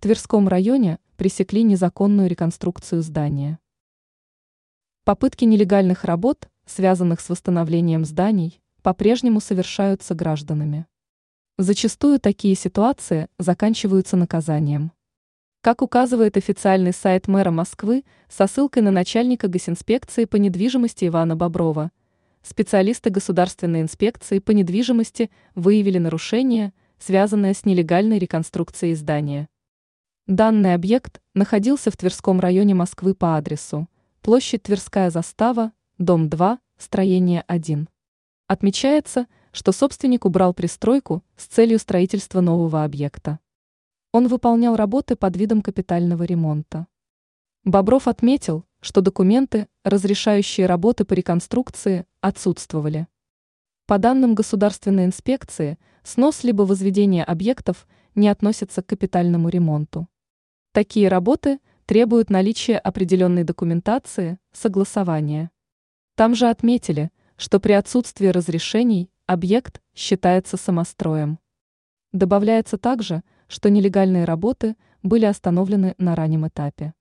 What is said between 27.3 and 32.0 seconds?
с нелегальной реконструкцией здания. Данный объект находился в